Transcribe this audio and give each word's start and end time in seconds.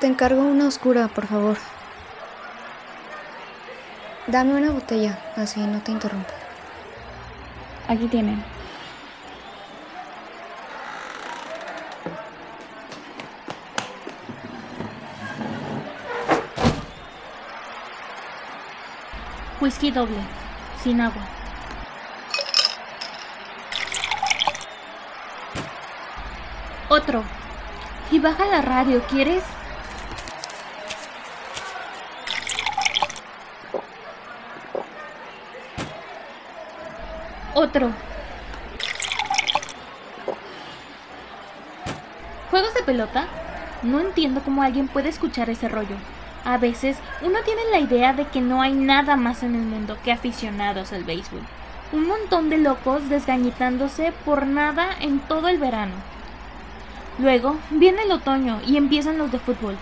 Te 0.00 0.06
encargo 0.06 0.42
una 0.42 0.66
oscura, 0.66 1.08
por 1.08 1.26
favor. 1.26 1.56
Dame 4.26 4.54
una 4.54 4.70
botella, 4.70 5.18
así 5.36 5.60
no 5.60 5.80
te 5.80 5.92
interrumpo. 5.92 6.32
Aquí 7.88 8.06
tienen. 8.08 8.42
Whisky 19.60 19.90
doble, 19.90 20.18
sin 20.82 21.00
agua. 21.00 21.22
Otro. 26.88 27.24
Y 28.10 28.18
baja 28.18 28.44
la 28.46 28.60
radio, 28.62 29.02
¿quieres? 29.08 29.42
Otro. 37.54 37.90
¿Juegos 42.50 42.74
de 42.74 42.82
pelota? 42.82 43.26
No 43.82 44.00
entiendo 44.00 44.42
cómo 44.44 44.62
alguien 44.62 44.88
puede 44.88 45.08
escuchar 45.08 45.50
ese 45.50 45.68
rollo. 45.68 45.96
A 46.44 46.58
veces 46.58 46.98
uno 47.22 47.38
tiene 47.44 47.62
la 47.70 47.78
idea 47.78 48.12
de 48.12 48.26
que 48.26 48.40
no 48.40 48.60
hay 48.60 48.72
nada 48.72 49.16
más 49.16 49.42
en 49.42 49.54
el 49.54 49.62
mundo 49.62 49.96
que 50.04 50.12
aficionados 50.12 50.92
al 50.92 51.04
béisbol. 51.04 51.40
Un 51.92 52.06
montón 52.06 52.50
de 52.50 52.58
locos 52.58 53.08
desgañitándose 53.08 54.12
por 54.24 54.46
nada 54.46 54.88
en 55.00 55.20
todo 55.20 55.48
el 55.48 55.58
verano. 55.58 55.94
Luego 57.18 57.56
viene 57.70 58.02
el 58.02 58.12
otoño 58.12 58.60
y 58.66 58.76
empiezan 58.76 59.18
los 59.18 59.30
de 59.30 59.38
fútbol. 59.38 59.76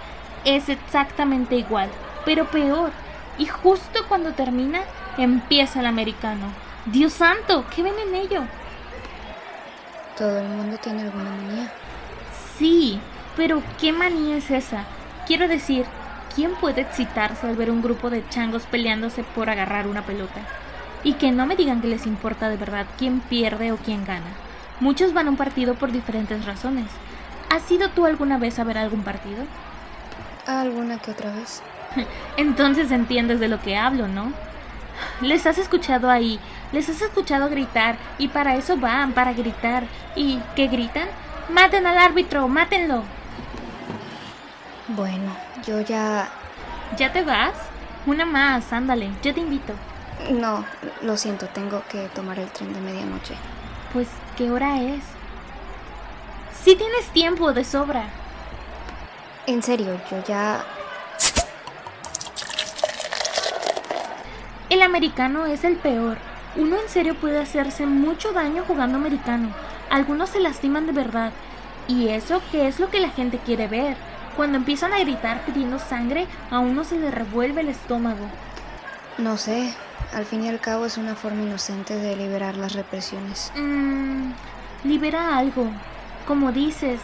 Es 0.45 0.69
exactamente 0.69 1.57
igual, 1.57 1.89
pero 2.25 2.47
peor. 2.47 2.91
Y 3.39 3.47
justo 3.47 4.01
cuando 4.09 4.33
termina, 4.33 4.81
empieza 5.17 5.81
el 5.81 5.87
americano. 5.87 6.47
Dios 6.87 7.15
santo, 7.15 7.65
¿qué 7.75 7.83
ven 7.83 7.95
en 8.07 8.15
ello? 8.15 8.43
Todo 10.19 10.39
el 10.39 10.49
mundo 10.49 10.77
tiene 10.79 11.03
alguna 11.03 11.31
manía. 11.31 11.73
Sí, 12.59 13.01
pero 13.37 13.63
¿qué 13.81 13.93
manía 13.93 14.37
es 14.37 14.51
esa? 14.51 14.85
Quiero 15.27 15.49
decir, 15.49 15.87
¿quién 16.35 16.55
puede 16.57 16.83
excitarse 16.83 17.47
al 17.47 17.57
ver 17.57 17.71
un 17.71 17.83
grupo 17.83 18.11
de 18.11 18.29
changos 18.29 18.65
peleándose 18.65 19.25
por 19.25 19.49
agarrar 19.49 19.87
una 19.87 20.03
pelota? 20.03 20.41
Y 21.03 21.15
que 21.15 21.33
no 21.33 21.47
me 21.47 21.57
digan 21.57 21.81
que 21.81 21.89
les 21.89 22.07
importa 22.07 22.51
de 22.51 22.57
verdad 22.57 22.87
quién 22.99 23.21
pierde 23.21 23.73
o 23.73 23.77
quién 23.77 24.05
gana. 24.05 24.27
Muchos 24.81 25.15
van 25.15 25.29
a 25.29 25.31
un 25.31 25.37
partido 25.37 25.75
por 25.75 25.93
diferentes 25.93 26.45
razones. 26.45 26.87
¿Has 27.53 27.71
ido 27.71 27.91
tú 27.91 28.07
alguna 28.07 28.39
vez 28.39 28.59
a 28.59 28.65
ver 28.65 28.79
algún 28.79 29.03
partido? 29.03 29.45
Alguna 30.47 30.97
que 30.97 31.11
otra 31.11 31.31
vez. 31.35 31.63
Entonces 32.39 32.91
entiendes 32.91 33.41
de 33.41 33.49
lo 33.49 33.61
que 33.61 33.77
hablo, 33.77 34.09
¿no? 34.09 34.33
Les 35.21 35.45
has 35.45 35.59
escuchado 35.59 36.09
ahí, 36.09 36.41
les 36.73 36.89
has 36.89 37.03
escuchado 37.03 37.51
gritar 37.51 37.97
y 38.17 38.29
para 38.29 38.57
eso 38.57 38.79
van, 38.79 39.13
para 39.13 39.35
gritar. 39.35 39.85
¿Y 40.17 40.41
qué 40.57 40.69
gritan? 40.69 41.09
Maten 41.51 41.87
al 41.87 41.99
árbitro, 41.99 42.49
mátenlo. 42.49 43.03
Bueno, 44.89 45.37
yo 45.67 45.83
ya... 45.83 46.31
¿Ya 46.97 47.13
te 47.13 47.23
vas? 47.23 47.53
Una 48.07 48.25
más, 48.25 48.73
ándale, 48.73 49.11
yo 49.23 49.35
te 49.35 49.41
invito. 49.41 49.75
No, 50.31 50.65
lo 51.03 51.19
siento, 51.19 51.49
tengo 51.49 51.83
que 51.91 52.09
tomar 52.15 52.39
el 52.39 52.49
tren 52.49 52.73
de 52.73 52.81
medianoche. 52.81 53.35
Pues, 53.93 54.09
¿qué 54.39 54.51
hora 54.51 54.81
es? 54.81 55.03
Sí 56.65 56.77
tienes 56.77 57.07
tiempo 57.13 57.53
de 57.53 57.65
sobra. 57.65 58.05
En 59.47 59.63
serio, 59.63 60.01
yo 60.11 60.23
ya... 60.25 60.65
El 64.71 64.83
americano 64.83 65.47
es 65.47 65.65
el 65.65 65.77
peor. 65.77 66.19
Uno 66.55 66.77
en 66.79 66.89
serio 66.89 67.17
puede 67.17 67.41
hacerse 67.41 67.87
mucho 67.87 68.33
daño 68.33 68.63
jugando 68.67 68.97
americano. 68.97 69.49
Algunos 69.91 70.31
se 70.31 70.41
lastiman 70.41 70.87
de 70.87 70.93
verdad. 70.93 71.33
Y 71.89 72.09
eso 72.09 72.41
que 72.53 72.69
es 72.69 72.79
lo 72.79 72.91
que 72.91 73.01
la 73.01 73.11
gente 73.11 73.39
quiere 73.39 73.67
ver. 73.67 73.97
Cuando 74.37 74.57
empiezan 74.57 74.93
a 74.93 75.01
gritar 75.01 75.45
pidiendo 75.45 75.81
sangre, 75.81 76.27
a 76.51 76.61
uno 76.61 76.85
se 76.85 76.97
le 76.97 77.11
revuelve 77.11 77.63
el 77.63 77.71
estómago. 77.71 78.27
No 79.19 79.37
sé, 79.37 79.75
al 80.15 80.25
fin 80.25 80.45
y 80.45 80.49
al 80.49 80.61
cabo 80.61 80.87
es 80.87 80.97
una 80.97 81.17
forma 81.17 81.43
inocente 81.43 81.97
de 81.97 82.17
liberar 82.17 82.57
las 82.57 82.73
represiones. 82.73 83.53
Mmm, 83.57 84.31
libera 84.85 85.37
algo, 85.37 85.67
como 86.27 86.53
dices, 86.53 87.01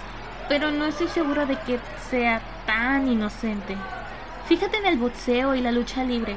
pero 0.48 0.70
no 0.70 0.86
estoy 0.86 1.08
segura 1.08 1.46
de 1.46 1.58
que 1.60 1.78
sea 2.10 2.40
tan 2.66 3.08
inocente. 3.08 3.76
Fíjate 4.46 4.78
en 4.78 4.86
el 4.86 4.98
boxeo 4.98 5.54
y 5.54 5.60
la 5.60 5.72
lucha 5.72 6.04
libre. 6.04 6.36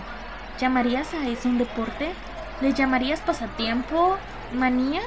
¿Llamarías 0.59 1.13
a 1.13 1.27
eso 1.27 1.49
un 1.49 1.57
deporte? 1.57 2.11
¿Le 2.61 2.73
llamarías 2.73 3.21
pasatiempo? 3.21 4.17
¿Manía? 4.53 5.01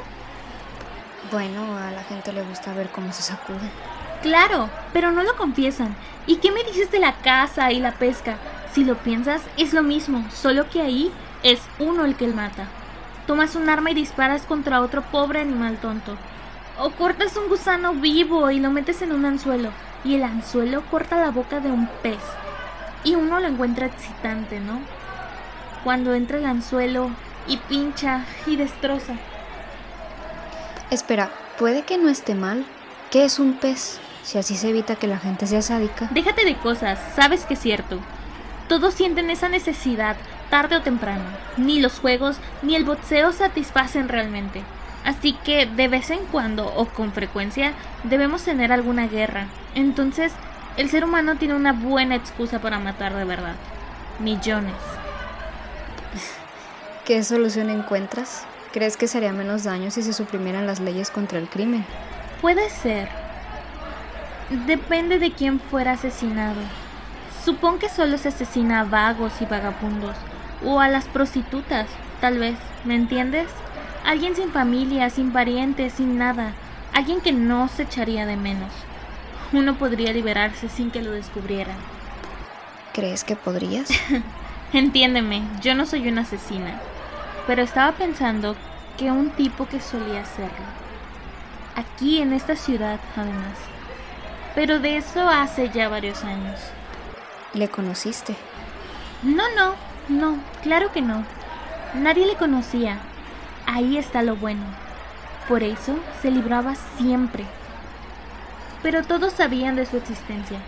Bueno, 1.31 1.77
a 1.77 1.91
la 1.91 2.03
gente 2.05 2.33
le 2.33 2.43
gusta 2.43 2.75
ver 2.75 2.89
cómo 2.89 3.13
se 3.13 3.23
sacuden. 3.23 3.71
Claro, 4.23 4.71
pero 4.93 5.11
no 5.11 5.23
lo 5.23 5.37
confiesan. 5.37 5.95
¿Y 6.27 6.37
qué 6.37 6.51
me 6.51 6.65
dices 6.65 6.91
de 6.91 6.99
la 6.99 7.13
caza 7.13 7.73
y 7.73 7.81
la 7.81 7.93
pesca? 7.93 8.37
Si 8.73 8.85
lo 8.85 8.97
piensas, 8.97 9.43
es 9.57 9.73
lo 9.75 9.83
mismo, 9.83 10.25
solo 10.31 10.69
que 10.69 10.81
ahí 10.81 11.13
es 11.43 11.61
uno 11.79 12.05
el 12.05 12.17
que 12.17 12.25
el 12.25 12.35
mata. 12.35 12.67
Tomas 13.27 13.55
un 13.55 13.69
arma 13.69 13.91
y 13.91 13.95
disparas 13.95 14.47
contra 14.47 14.81
otro 14.81 15.03
pobre 15.03 15.41
animal 15.41 15.77
tonto. 15.77 16.17
O 16.79 16.91
cortas 16.91 17.37
un 17.37 17.49
gusano 17.49 17.95
vivo 17.95 18.51
y 18.51 18.59
lo 18.59 18.71
metes 18.71 19.01
en 19.03 19.13
un 19.13 19.25
anzuelo, 19.25 19.71
y 20.05 20.17
el 20.17 20.25
anzuelo 20.25 20.83
corta 20.91 21.21
la 21.21 21.31
boca 21.31 21.61
de 21.61 21.71
un 21.71 21.89
pez. 22.03 22.19
Y 23.05 23.15
uno 23.15 23.39
lo 23.39 23.47
encuentra 23.47 23.87
excitante, 23.87 24.59
¿no? 24.59 24.81
Cuando 25.85 26.15
entra 26.15 26.39
el 26.39 26.47
anzuelo 26.47 27.11
y 27.47 27.59
pincha 27.59 28.25
y 28.47 28.57
destroza. 28.57 29.15
Espera, 30.91 31.31
puede 31.59 31.83
que 31.83 31.99
no 31.99 32.09
esté 32.09 32.35
mal. 32.35 32.65
¿Qué 33.11 33.25
es 33.25 33.39
un 33.39 33.55
pez? 33.55 34.01
Si 34.23 34.39
así 34.39 34.57
se 34.57 34.71
evita 34.71 34.97
que 34.97 35.07
la 35.07 35.19
gente 35.19 35.47
sea 35.47 35.63
sádica. 35.63 36.09
Déjate 36.11 36.45
de 36.45 36.57
cosas, 36.57 36.99
sabes 37.15 37.45
que 37.45 37.55
es 37.55 37.61
cierto. 37.61 37.99
Todos 38.69 38.95
sienten 38.95 39.31
esa 39.31 39.49
necesidad, 39.49 40.17
tarde 40.51 40.77
o 40.77 40.83
temprano. 40.83 41.25
Ni 41.57 41.81
los 41.81 42.01
juegos 42.01 42.39
ni 42.63 42.75
el 42.75 42.85
boxeo 42.85 43.33
satisfacen 43.33 44.09
realmente. 44.09 44.63
Así 45.05 45.35
que 45.45 45.67
de 45.67 45.89
vez 45.89 46.11
en 46.11 46.25
cuando 46.27 46.67
o 46.67 46.87
con 46.87 47.13
frecuencia 47.13 47.73
debemos 48.05 48.43
tener 48.43 48.73
alguna 48.73 49.07
guerra. 49.07 49.47
Entonces, 49.75 50.33
el 50.77 50.89
ser 50.89 51.05
humano 51.05 51.37
tiene 51.37 51.55
una 51.55 51.73
buena 51.73 52.17
excusa 52.17 52.61
para 52.61 52.79
matar 52.79 53.15
de 53.15 53.25
verdad. 53.25 53.55
Millones. 54.19 54.75
¿Qué 57.05 57.23
solución 57.23 57.69
encuentras? 57.69 58.47
¿Crees 58.73 58.97
que 58.97 59.07
sería 59.07 59.33
menos 59.33 59.65
daño 59.65 59.91
si 59.91 60.03
se 60.03 60.13
suprimieran 60.13 60.67
las 60.67 60.81
leyes 60.81 61.11
contra 61.11 61.39
el 61.39 61.49
crimen? 61.49 61.85
Puede 62.41 62.71
ser. 62.71 63.09
Depende 64.67 65.19
de 65.19 65.33
quién 65.33 65.61
fuera 65.61 65.93
asesinado. 65.93 66.61
Supón 67.45 67.79
que 67.79 67.89
solo 67.89 68.19
se 68.19 68.29
asesina 68.29 68.81
a 68.81 68.85
vagos 68.85 69.41
y 69.41 69.45
vagabundos, 69.45 70.17
o 70.65 70.81
a 70.81 70.89
las 70.89 71.05
prostitutas, 71.05 71.87
tal 72.21 72.39
vez, 72.39 72.57
¿me 72.85 72.95
entiendes? 72.95 73.49
Alguien 74.05 74.37
sin 74.37 74.53
familia, 74.53 75.09
sin 75.09 75.33
parientes, 75.33 75.95
sin 75.95 76.19
nada, 76.19 76.53
alguien 76.93 77.21
que 77.23 77.33
no 77.33 77.69
se 77.69 77.85
echaría 77.85 78.27
de 78.27 78.37
menos. 78.37 78.71
Uno 79.53 79.77
podría 79.77 80.13
liberarse 80.13 80.69
sin 80.69 80.91
que 80.91 81.01
lo 81.01 81.11
descubrieran. 81.13 81.77
¿Crees 82.93 83.25
que 83.25 83.35
podrías? 83.35 83.89
Entiéndeme, 84.75 85.43
yo 85.63 85.75
no 85.75 85.87
soy 85.87 86.07
una 86.09 86.23
asesina, 86.23 86.81
pero 87.47 87.63
estaba 87.63 87.93
pensando 87.93 88.57
que 88.99 89.11
un 89.11 89.31
tipo 89.31 89.67
que 89.67 89.81
solía 89.81 90.21
hacerlo. 90.21 90.67
Aquí 91.75 92.21
en 92.21 92.33
esta 92.33 92.57
ciudad, 92.57 93.01
además. 93.17 93.57
Pero 94.55 94.81
de 94.81 94.99
eso 94.99 95.29
hace 95.29 95.71
ya 95.71 95.89
varios 95.89 96.23
años. 96.25 96.61
¿Le 97.55 97.69
conociste? 97.69 98.37
No, 99.23 99.45
no, 99.57 99.75
no, 100.09 100.39
claro 100.63 100.93
que 100.93 101.01
no. 101.01 101.25
Nadie 101.95 102.27
le 102.27 102.37
conocía. 102.37 102.99
Ahí 103.67 103.97
está 103.97 104.23
lo 104.23 104.37
bueno. 104.37 104.65
Por 105.49 105.63
eso 105.63 105.99
se 106.23 106.31
libraba 106.31 106.75
siempre. 106.97 107.45
Pero 108.83 109.03
todos 109.03 109.33
sabían 109.33 109.77
de 109.77 109.87
su 109.87 109.97
existencia. 109.97 110.59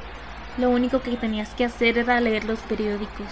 Lo 0.58 0.70
único 0.70 1.00
que 1.00 1.16
tenías 1.16 1.50
que 1.50 1.66
hacer 1.66 1.98
era 1.98 2.20
leer 2.20 2.44
los 2.44 2.60
periódicos. 2.60 3.26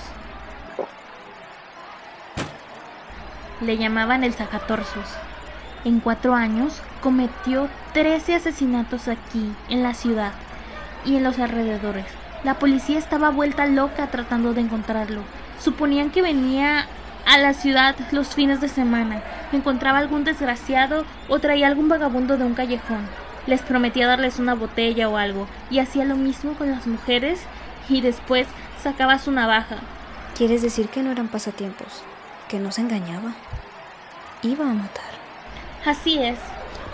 Le 3.61 3.79
llamaban 3.79 4.25
el 4.25 4.35
sacatorsos. 4.35 5.09
En 5.85 6.01
cuatro 6.01 6.35
años 6.35 6.83
cometió 7.03 7.69
13 7.93 8.35
asesinatos 8.37 9.09
aquí, 9.09 9.53
en 9.69 9.83
la 9.83 9.95
ciudad 9.95 10.33
y 11.05 11.17
en 11.17 11.25
los 11.25 11.39
alrededores. 11.39 12.07
La 12.43 12.55
policía 12.55 12.99
estaba 12.99 13.31
vuelta 13.31 13.67
loca 13.67 14.09
tratando 14.09 14.53
de 14.53 14.63
encontrarlo. 14.63 15.23
Suponían 15.61 16.11
que 16.11 16.21
venía 16.21 16.87
a 17.27 17.39
la 17.39 17.55
ciudad 17.55 17.95
los 18.13 18.35
fines 18.35 18.61
de 18.61 18.69
semana, 18.69 19.23
encontraba 19.55 19.99
algún 19.99 20.25
desgraciado 20.25 21.05
o 21.29 21.39
traía 21.39 21.67
algún 21.67 21.89
vagabundo 21.89 22.37
de 22.37 22.45
un 22.45 22.55
callejón. 22.55 23.07
Les 23.47 23.63
prometía 23.63 24.07
darles 24.07 24.39
una 24.39 24.55
botella 24.55 25.09
o 25.09 25.17
algo, 25.17 25.47
y 25.71 25.79
hacía 25.79 26.05
lo 26.05 26.17
mismo 26.17 26.55
con 26.55 26.71
las 26.71 26.87
mujeres 26.87 27.41
y 27.89 28.01
después 28.01 28.47
sacaba 28.83 29.19
su 29.19 29.33
navaja. 29.33 29.77
¿Quieres 30.37 30.63
decir 30.63 30.89
que 30.89 31.03
no 31.03 31.11
eran 31.11 31.29
pasatiempos? 31.29 32.03
¿Que 32.49 32.59
no 32.59 32.73
se 32.73 32.81
engañaba? 32.81 33.33
Iba 34.43 34.65
a 34.65 34.75
matar. 34.75 35.05
Así 35.87 36.19
es, 36.19 36.39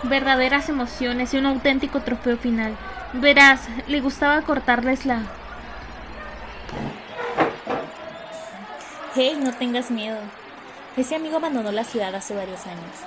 verdaderas 0.03 0.69
emociones 0.69 1.33
y 1.33 1.37
un 1.37 1.45
auténtico 1.45 2.01
trofeo 2.01 2.37
final. 2.37 2.75
Verás, 3.13 3.67
le 3.87 4.01
gustaba 4.01 4.41
cortarles 4.41 5.05
la... 5.05 5.21
Hey, 9.15 9.37
no 9.41 9.53
tengas 9.53 9.91
miedo. 9.91 10.19
Ese 10.97 11.15
amigo 11.15 11.37
abandonó 11.37 11.71
la 11.71 11.85
ciudad 11.85 12.13
hace 12.13 12.35
varios 12.35 12.67
años. 12.67 12.97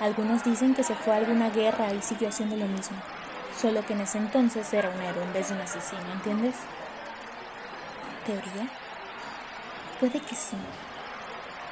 Algunos 0.00 0.42
dicen 0.42 0.74
que 0.74 0.82
se 0.82 0.96
fue 0.96 1.14
a 1.14 1.18
alguna 1.18 1.50
guerra 1.50 1.92
y 1.92 2.02
siguió 2.02 2.30
haciendo 2.30 2.56
lo 2.56 2.66
mismo. 2.66 2.96
Solo 3.56 3.86
que 3.86 3.92
en 3.92 4.00
ese 4.00 4.18
entonces 4.18 4.72
era 4.72 4.90
un 4.90 5.00
héroe 5.00 5.22
en 5.22 5.32
vez 5.32 5.48
de 5.48 5.54
un 5.54 5.60
asesino, 5.60 6.02
¿entiendes? 6.14 6.56
¿Teoría? 8.26 8.68
Puede 10.00 10.20
que 10.20 10.34
sí. 10.34 10.56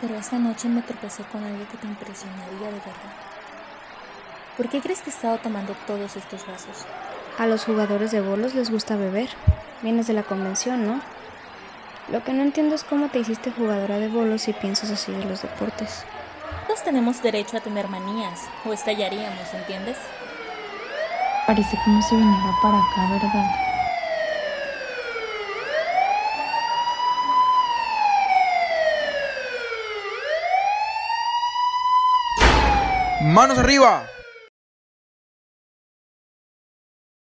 Pero 0.00 0.14
esta 0.14 0.38
noche 0.38 0.68
me 0.68 0.82
tropecé 0.82 1.24
con 1.24 1.42
algo 1.42 1.66
que 1.68 1.78
te 1.78 1.86
impresionaría 1.86 2.66
de 2.66 2.78
verdad. 2.78 3.14
¿Por 4.56 4.68
qué 4.68 4.80
crees 4.80 5.02
que 5.02 5.10
he 5.10 5.12
estado 5.12 5.38
tomando 5.38 5.74
todos 5.86 6.16
estos 6.16 6.46
vasos? 6.46 6.86
A 7.38 7.46
los 7.46 7.64
jugadores 7.64 8.12
de 8.12 8.20
bolos 8.20 8.54
les 8.54 8.70
gusta 8.70 8.96
beber. 8.96 9.30
Vienes 9.82 10.06
de 10.06 10.12
la 10.12 10.22
convención, 10.22 10.86
¿no? 10.86 11.00
Lo 12.12 12.22
que 12.22 12.32
no 12.32 12.42
entiendo 12.42 12.76
es 12.76 12.84
cómo 12.84 13.08
te 13.08 13.18
hiciste 13.18 13.50
jugadora 13.50 13.98
de 13.98 14.06
bolos 14.08 14.46
y 14.46 14.52
piensas 14.52 14.90
así 14.92 15.10
de 15.10 15.24
los 15.24 15.42
deportes. 15.42 16.04
Todos 16.68 16.84
tenemos 16.84 17.20
derecho 17.20 17.56
a 17.56 17.60
tener 17.60 17.88
manías, 17.88 18.48
o 18.64 18.72
estallaríamos, 18.72 19.52
¿entiendes? 19.54 19.96
Parece 21.48 21.76
como 21.84 22.00
si 22.02 22.14
viniera 22.14 22.52
para 22.62 22.78
acá, 22.78 23.08
¿verdad? 23.10 23.50
¡Manos 33.22 33.58
arriba! 33.58 34.15